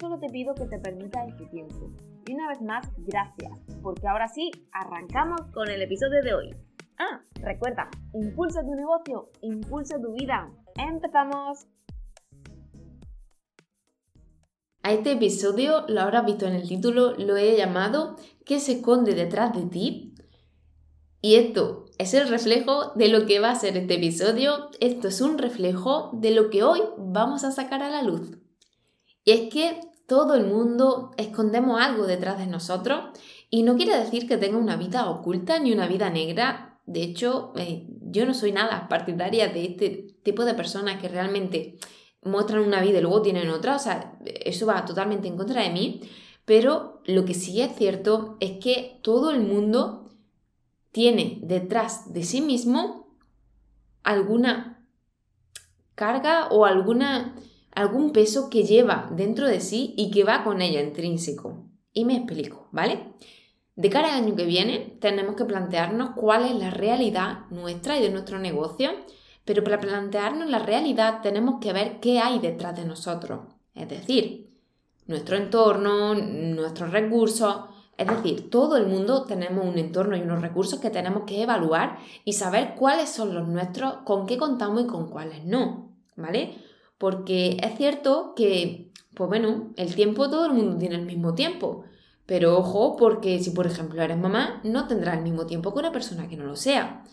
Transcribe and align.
solo 0.00 0.18
te 0.18 0.28
pido 0.28 0.54
que 0.54 0.66
te 0.66 0.78
permitas 0.78 1.28
este 1.28 1.46
tiempo. 1.46 1.92
Y 2.26 2.32
una 2.32 2.48
vez 2.48 2.62
más, 2.62 2.88
gracias, 2.96 3.52
porque 3.82 4.08
ahora 4.08 4.28
sí, 4.28 4.50
arrancamos 4.72 5.42
con 5.52 5.68
el 5.68 5.82
episodio 5.82 6.22
de 6.22 6.34
hoy. 6.34 6.54
Ah, 6.98 7.20
recuerda, 7.34 7.88
impulsa 8.14 8.62
tu 8.62 8.74
negocio, 8.74 9.30
impulsa 9.42 10.00
tu 10.00 10.12
vida. 10.14 10.50
¡Empezamos! 10.76 11.66
A 14.82 14.92
este 14.92 15.12
episodio, 15.12 15.84
lo 15.88 16.00
habrás 16.00 16.24
visto 16.24 16.46
en 16.46 16.54
el 16.54 16.66
título, 16.66 17.14
lo 17.18 17.36
he 17.36 17.56
llamado 17.56 18.16
¿Qué 18.46 18.58
se 18.60 18.72
esconde 18.72 19.14
detrás 19.14 19.52
de 19.54 19.66
ti? 19.66 20.14
Y 21.20 21.34
esto 21.34 21.84
es 21.98 22.14
el 22.14 22.28
reflejo 22.28 22.92
de 22.94 23.08
lo 23.08 23.26
que 23.26 23.40
va 23.40 23.50
a 23.50 23.54
ser 23.54 23.76
este 23.76 23.96
episodio. 23.96 24.70
Esto 24.80 25.08
es 25.08 25.20
un 25.20 25.36
reflejo 25.36 26.10
de 26.14 26.30
lo 26.30 26.48
que 26.48 26.62
hoy 26.62 26.80
vamos 26.96 27.44
a 27.44 27.50
sacar 27.50 27.82
a 27.82 27.90
la 27.90 28.02
luz. 28.02 28.38
Y 29.24 29.32
es 29.32 29.52
que 29.52 29.80
todo 30.10 30.34
el 30.34 30.44
mundo 30.44 31.12
escondemos 31.16 31.80
algo 31.80 32.06
detrás 32.06 32.36
de 32.36 32.46
nosotros 32.46 33.18
y 33.48 33.62
no 33.62 33.76
quiere 33.76 33.96
decir 33.96 34.28
que 34.28 34.36
tenga 34.36 34.58
una 34.58 34.76
vida 34.76 35.08
oculta 35.08 35.58
ni 35.58 35.72
una 35.72 35.86
vida 35.86 36.10
negra 36.10 36.70
de 36.90 37.04
hecho, 37.04 37.52
eh, 37.54 37.86
yo 38.02 38.26
no 38.26 38.34
soy 38.34 38.50
nada 38.50 38.88
partidaria 38.88 39.46
de 39.46 39.64
este 39.64 40.08
tipo 40.24 40.44
de 40.44 40.54
personas 40.54 41.00
que 41.00 41.08
realmente 41.08 41.78
muestran 42.20 42.64
una 42.64 42.80
vida 42.80 42.98
y 42.98 43.02
luego 43.02 43.22
tienen 43.22 43.48
otra. 43.48 43.76
O 43.76 43.78
sea, 43.78 44.18
eso 44.24 44.66
va 44.66 44.84
totalmente 44.84 45.28
en 45.28 45.36
contra 45.36 45.62
de 45.62 45.70
mí. 45.70 46.00
Pero 46.44 47.00
lo 47.04 47.24
que 47.24 47.34
sí 47.34 47.60
es 47.60 47.76
cierto 47.76 48.36
es 48.40 48.58
que 48.58 48.98
todo 49.04 49.30
el 49.30 49.40
mundo 49.40 50.10
tiene 50.90 51.38
detrás 51.42 52.12
de 52.12 52.24
sí 52.24 52.40
mismo 52.40 53.16
alguna 54.02 54.84
carga 55.94 56.48
o 56.48 56.64
alguna, 56.64 57.36
algún 57.72 58.12
peso 58.12 58.50
que 58.50 58.64
lleva 58.64 59.10
dentro 59.14 59.46
de 59.46 59.60
sí 59.60 59.94
y 59.96 60.10
que 60.10 60.24
va 60.24 60.44
con 60.44 60.60
ella 60.60 60.80
intrínseco. 60.80 61.66
Y 61.92 62.04
me 62.04 62.16
explico, 62.16 62.68
¿vale? 62.72 63.14
De 63.76 63.88
cara 63.90 64.14
al 64.14 64.24
año 64.24 64.36
que 64.36 64.44
viene, 64.44 64.96
tenemos 65.00 65.36
que 65.36 65.44
plantearnos 65.44 66.10
cuál 66.10 66.44
es 66.44 66.54
la 66.54 66.70
realidad 66.70 67.46
nuestra 67.50 67.98
y 67.98 68.02
de 68.02 68.10
nuestro 68.10 68.38
negocio, 68.38 68.90
pero 69.44 69.64
para 69.64 69.80
plantearnos 69.80 70.48
la 70.48 70.58
realidad 70.58 71.22
tenemos 71.22 71.60
que 71.60 71.72
ver 71.72 72.00
qué 72.00 72.18
hay 72.18 72.38
detrás 72.38 72.76
de 72.76 72.84
nosotros, 72.84 73.40
es 73.74 73.88
decir, 73.88 74.50
nuestro 75.06 75.36
entorno, 75.36 76.14
nuestros 76.14 76.92
recursos, 76.92 77.64
es 77.96 78.06
decir, 78.06 78.48
todo 78.48 78.76
el 78.76 78.86
mundo 78.86 79.24
tenemos 79.24 79.66
un 79.66 79.76
entorno 79.76 80.16
y 80.16 80.20
unos 80.20 80.40
recursos 80.40 80.78
que 80.78 80.90
tenemos 80.90 81.24
que 81.26 81.42
evaluar 81.42 81.98
y 82.24 82.34
saber 82.34 82.74
cuáles 82.74 83.10
son 83.10 83.34
los 83.34 83.48
nuestros, 83.48 83.98
con 84.04 84.26
qué 84.26 84.38
contamos 84.38 84.82
y 84.82 84.86
con 84.86 85.10
cuáles 85.10 85.44
no, 85.44 85.96
¿vale? 86.16 86.54
Porque 87.00 87.56
es 87.62 87.78
cierto 87.78 88.34
que, 88.36 88.92
pues 89.14 89.26
bueno, 89.30 89.72
el 89.78 89.94
tiempo 89.94 90.28
todo 90.28 90.44
el 90.44 90.52
mundo 90.52 90.76
tiene 90.76 90.96
el 90.96 91.06
mismo 91.06 91.34
tiempo, 91.34 91.84
pero 92.26 92.58
ojo, 92.58 92.96
porque 92.96 93.42
si 93.42 93.52
por 93.52 93.66
ejemplo 93.66 94.02
eres 94.02 94.18
mamá, 94.18 94.60
no 94.64 94.86
tendrás 94.86 95.16
el 95.16 95.22
mismo 95.22 95.46
tiempo 95.46 95.72
que 95.72 95.78
una 95.78 95.92
persona 95.92 96.28
que 96.28 96.36
no 96.36 96.44
lo 96.44 96.56
sea. 96.56 97.04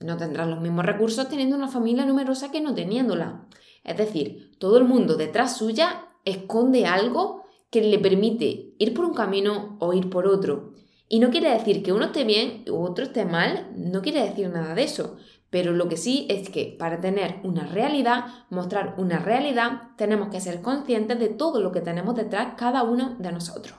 No 0.00 0.16
tendrás 0.16 0.48
los 0.48 0.62
mismos 0.62 0.86
recursos 0.86 1.28
teniendo 1.28 1.54
una 1.54 1.68
familia 1.68 2.06
numerosa 2.06 2.50
que 2.50 2.62
no 2.62 2.74
teniéndola. 2.74 3.46
Es 3.84 3.98
decir, 3.98 4.56
todo 4.58 4.78
el 4.78 4.84
mundo 4.84 5.16
detrás 5.16 5.58
suya 5.58 6.08
esconde 6.24 6.86
algo 6.86 7.42
que 7.68 7.82
le 7.82 7.98
permite 7.98 8.74
ir 8.78 8.94
por 8.94 9.04
un 9.04 9.12
camino 9.12 9.76
o 9.80 9.92
ir 9.92 10.08
por 10.08 10.26
otro. 10.26 10.72
Y 11.10 11.18
no 11.18 11.28
quiere 11.28 11.50
decir 11.50 11.82
que 11.82 11.92
uno 11.92 12.06
esté 12.06 12.24
bien 12.24 12.64
u 12.70 12.82
otro 12.82 13.04
esté 13.04 13.26
mal, 13.26 13.70
no 13.76 14.00
quiere 14.00 14.22
decir 14.22 14.48
nada 14.48 14.74
de 14.74 14.84
eso. 14.84 15.18
Pero 15.54 15.72
lo 15.72 15.88
que 15.88 15.96
sí 15.96 16.26
es 16.28 16.50
que 16.50 16.74
para 16.76 17.00
tener 17.00 17.38
una 17.44 17.64
realidad, 17.64 18.24
mostrar 18.50 18.96
una 18.98 19.20
realidad, 19.20 19.82
tenemos 19.96 20.28
que 20.28 20.40
ser 20.40 20.60
conscientes 20.62 21.20
de 21.20 21.28
todo 21.28 21.60
lo 21.60 21.70
que 21.70 21.80
tenemos 21.80 22.16
detrás 22.16 22.54
cada 22.56 22.82
uno 22.82 23.14
de 23.20 23.30
nosotros. 23.30 23.78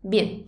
Bien, 0.00 0.46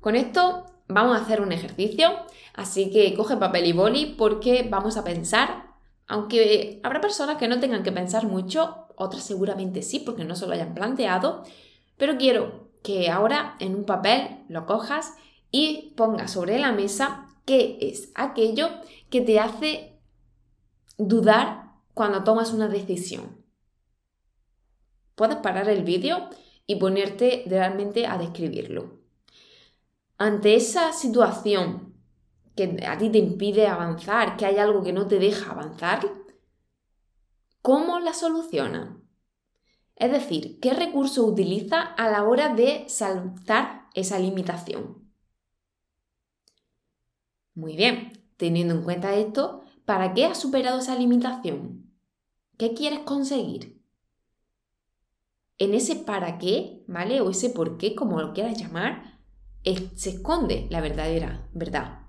con 0.00 0.16
esto 0.16 0.66
vamos 0.88 1.16
a 1.16 1.22
hacer 1.22 1.40
un 1.40 1.52
ejercicio, 1.52 2.08
así 2.54 2.90
que 2.90 3.14
coge 3.14 3.36
papel 3.36 3.66
y 3.66 3.72
boli 3.72 4.16
porque 4.18 4.66
vamos 4.68 4.96
a 4.96 5.04
pensar, 5.04 5.76
aunque 6.08 6.80
habrá 6.82 7.00
personas 7.00 7.36
que 7.36 7.46
no 7.46 7.60
tengan 7.60 7.84
que 7.84 7.92
pensar 7.92 8.26
mucho, 8.26 8.88
otras 8.96 9.22
seguramente 9.22 9.82
sí 9.82 10.00
porque 10.00 10.24
no 10.24 10.34
se 10.34 10.48
lo 10.48 10.54
hayan 10.54 10.74
planteado, 10.74 11.44
pero 11.96 12.18
quiero 12.18 12.72
que 12.82 13.10
ahora 13.10 13.54
en 13.60 13.76
un 13.76 13.84
papel 13.84 14.44
lo 14.48 14.66
cojas 14.66 15.14
y 15.52 15.94
pongas 15.96 16.32
sobre 16.32 16.58
la 16.58 16.72
mesa 16.72 17.26
qué 17.46 17.78
es 17.80 18.10
aquello 18.14 18.68
que 19.08 19.22
te 19.22 19.40
hace 19.40 19.98
dudar 20.98 21.72
cuando 21.94 22.24
tomas 22.24 22.52
una 22.52 22.68
decisión. 22.68 23.42
Puedes 25.14 25.36
parar 25.36 25.68
el 25.70 25.82
vídeo 25.82 26.28
y 26.66 26.76
ponerte 26.76 27.44
realmente 27.46 28.06
a 28.06 28.18
describirlo. 28.18 29.00
Ante 30.18 30.56
esa 30.56 30.92
situación 30.92 31.94
que 32.54 32.84
a 32.86 32.98
ti 32.98 33.10
te 33.10 33.18
impide 33.18 33.66
avanzar, 33.66 34.36
que 34.36 34.46
hay 34.46 34.58
algo 34.58 34.82
que 34.82 34.92
no 34.92 35.06
te 35.06 35.18
deja 35.18 35.52
avanzar, 35.52 36.02
¿cómo 37.62 38.00
la 38.00 38.12
soluciona? 38.12 39.00
Es 39.94 40.10
decir, 40.10 40.58
¿qué 40.60 40.74
recurso 40.74 41.24
utiliza 41.24 41.80
a 41.80 42.10
la 42.10 42.24
hora 42.24 42.54
de 42.54 42.84
saltar 42.88 43.88
esa 43.94 44.18
limitación? 44.18 45.05
Muy 47.56 47.74
bien, 47.74 48.12
teniendo 48.36 48.74
en 48.74 48.84
cuenta 48.84 49.16
esto, 49.16 49.64
¿para 49.84 50.14
qué 50.14 50.26
has 50.26 50.38
superado 50.38 50.78
esa 50.78 50.94
limitación? 50.94 51.90
¿Qué 52.56 52.74
quieres 52.74 53.00
conseguir? 53.00 53.76
en 55.58 55.74
ese 55.74 55.96
para 55.96 56.38
qué, 56.38 56.84
¿vale? 56.86 57.20
O 57.20 57.30
ese 57.30 57.50
por 57.50 57.78
qué, 57.78 57.94
como 57.94 58.20
lo 58.20 58.32
quieras 58.32 58.58
llamar, 58.60 59.18
se 59.94 60.10
esconde 60.10 60.66
la 60.70 60.80
verdadera 60.80 61.48
verdad. 61.52 62.00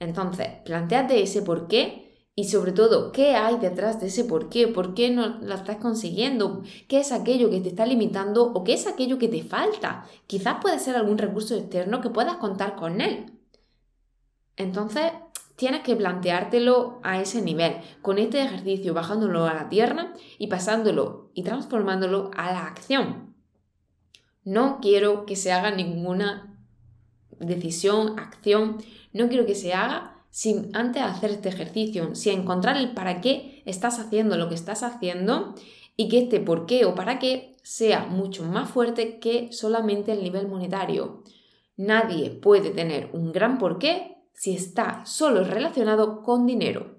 Entonces, 0.00 0.48
planteate 0.64 1.22
ese 1.22 1.42
por 1.42 1.68
qué 1.68 2.28
y 2.34 2.44
sobre 2.44 2.72
todo, 2.72 3.12
¿qué 3.12 3.36
hay 3.36 3.58
detrás 3.58 4.00
de 4.00 4.08
ese 4.08 4.24
por 4.24 4.48
qué? 4.48 4.66
¿Por 4.66 4.94
qué 4.94 5.10
no 5.10 5.38
lo 5.40 5.54
estás 5.54 5.76
consiguiendo? 5.76 6.62
¿Qué 6.88 6.98
es 6.98 7.12
aquello 7.12 7.48
que 7.48 7.60
te 7.60 7.68
está 7.68 7.86
limitando 7.86 8.52
o 8.52 8.64
qué 8.64 8.72
es 8.72 8.88
aquello 8.88 9.18
que 9.18 9.28
te 9.28 9.42
falta? 9.42 10.04
Quizás 10.26 10.56
puede 10.60 10.80
ser 10.80 10.96
algún 10.96 11.18
recurso 11.18 11.54
externo 11.54 12.00
que 12.00 12.10
puedas 12.10 12.38
contar 12.38 12.74
con 12.74 13.00
él. 13.00 13.38
Entonces, 14.56 15.12
tienes 15.56 15.82
que 15.82 15.96
planteártelo 15.96 17.00
a 17.02 17.20
ese 17.20 17.42
nivel, 17.42 17.76
con 18.02 18.18
este 18.18 18.42
ejercicio 18.42 18.94
bajándolo 18.94 19.46
a 19.46 19.54
la 19.54 19.68
tierra 19.68 20.12
y 20.38 20.48
pasándolo 20.48 21.30
y 21.34 21.42
transformándolo 21.42 22.30
a 22.36 22.52
la 22.52 22.66
acción. 22.66 23.34
No 24.44 24.78
quiero 24.80 25.26
que 25.26 25.36
se 25.36 25.52
haga 25.52 25.70
ninguna 25.70 26.58
decisión, 27.40 28.18
acción, 28.18 28.78
no 29.12 29.28
quiero 29.28 29.46
que 29.46 29.54
se 29.54 29.72
haga 29.72 30.22
sin 30.30 30.74
antes 30.74 31.02
hacer 31.02 31.30
este 31.30 31.48
ejercicio, 31.48 32.14
sin 32.14 32.40
encontrar 32.40 32.76
el 32.76 32.92
para 32.92 33.20
qué 33.20 33.62
estás 33.66 33.98
haciendo 33.98 34.36
lo 34.36 34.48
que 34.48 34.56
estás 34.56 34.82
haciendo 34.82 35.54
y 35.96 36.08
que 36.08 36.18
este 36.18 36.40
por 36.40 36.66
qué 36.66 36.84
o 36.84 36.94
para 36.94 37.18
qué 37.18 37.56
sea 37.62 38.06
mucho 38.06 38.42
más 38.44 38.68
fuerte 38.68 39.20
que 39.20 39.52
solamente 39.52 40.12
el 40.12 40.22
nivel 40.22 40.48
monetario. 40.48 41.22
Nadie 41.76 42.30
puede 42.30 42.70
tener 42.70 43.10
un 43.12 43.32
gran 43.32 43.58
por 43.58 43.78
qué 43.78 44.13
si 44.34 44.54
está 44.54 45.06
solo 45.06 45.44
relacionado 45.44 46.22
con 46.22 46.44
dinero. 46.44 46.98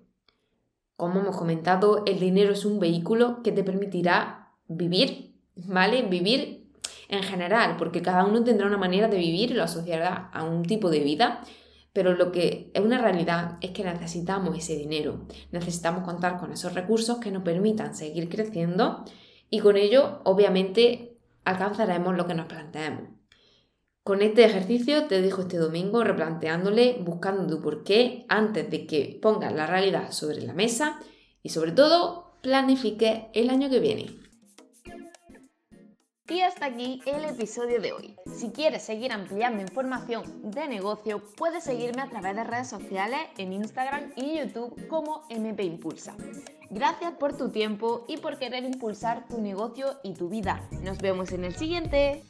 Como 0.96 1.20
hemos 1.20 1.38
comentado, 1.38 2.04
el 2.06 2.20
dinero 2.20 2.54
es 2.54 2.66
un 2.66 2.80
vehículo 2.80 3.44
que 3.44 3.52
te 3.52 3.64
permitirá 3.64 4.54
vivir, 4.68 5.36
¿vale? 5.56 6.04
Vivir 6.04 6.72
en 7.10 7.22
general, 7.22 7.76
porque 7.78 8.02
cada 8.02 8.26
uno 8.26 8.44
tendrá 8.44 8.66
una 8.66 8.78
manera 8.78 9.08
de 9.08 9.18
vivir 9.18 9.52
y 9.52 9.54
lo 9.54 9.64
asociará 9.64 10.30
a 10.34 10.44
un 10.44 10.64
tipo 10.64 10.90
de 10.90 11.02
vida, 11.02 11.42
pero 11.94 12.14
lo 12.14 12.32
que 12.32 12.72
es 12.74 12.82
una 12.82 12.98
realidad 12.98 13.58
es 13.62 13.72
que 13.72 13.84
necesitamos 13.84 14.58
ese 14.58 14.76
dinero, 14.76 15.26
necesitamos 15.52 16.04
contar 16.04 16.38
con 16.38 16.52
esos 16.52 16.74
recursos 16.74 17.20
que 17.20 17.32
nos 17.32 17.44
permitan 17.44 17.96
seguir 17.96 18.30
creciendo 18.30 19.04
y 19.50 19.60
con 19.60 19.78
ello, 19.78 20.22
obviamente, 20.24 21.18
alcanzaremos 21.44 22.16
lo 22.16 22.26
que 22.26 22.34
nos 22.34 22.48
planteemos. 22.48 23.15
Con 24.06 24.22
este 24.22 24.46
ejercicio 24.46 25.08
te 25.08 25.20
dejo 25.20 25.42
este 25.42 25.58
domingo 25.58 26.04
replanteándole, 26.04 26.98
buscando 27.02 27.48
tu 27.48 27.60
porqué 27.60 28.24
antes 28.30 28.70
de 28.70 28.86
que 28.86 29.18
pongas 29.20 29.52
la 29.52 29.66
realidad 29.66 30.12
sobre 30.12 30.44
la 30.44 30.54
mesa 30.54 31.00
y 31.42 31.50
sobre 31.50 31.72
todo 31.72 32.38
planifique 32.44 33.32
el 33.34 33.50
año 33.50 33.68
que 33.68 33.80
viene. 33.80 34.06
Y 36.30 36.42
hasta 36.42 36.68
aquí 36.68 37.02
el 37.08 37.26
episodio 37.26 37.82
de 37.82 37.94
hoy. 37.94 38.16
Si 38.32 38.52
quieres 38.52 38.84
seguir 38.84 39.12
ampliando 39.12 39.64
información 39.64 40.52
de 40.52 40.68
negocio, 40.68 41.24
puedes 41.36 41.64
seguirme 41.64 42.04
a 42.04 42.10
través 42.10 42.36
de 42.36 42.44
redes 42.44 42.70
sociales 42.70 43.22
en 43.40 43.54
Instagram 43.54 44.12
y 44.16 44.38
YouTube 44.38 44.88
como 44.88 45.24
MP 45.32 45.64
Impulsa. 45.64 46.16
Gracias 46.70 47.14
por 47.14 47.36
tu 47.36 47.50
tiempo 47.50 48.06
y 48.08 48.18
por 48.18 48.38
querer 48.38 48.66
impulsar 48.66 49.28
tu 49.28 49.42
negocio 49.42 50.00
y 50.04 50.14
tu 50.14 50.30
vida. 50.30 50.70
Nos 50.84 51.00
vemos 51.00 51.32
en 51.32 51.44
el 51.44 51.56
siguiente. 51.56 52.24